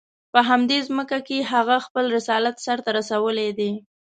[0.33, 3.71] په همدې ځمکه کې هغه خپل رسالت سر ته رسولی دی.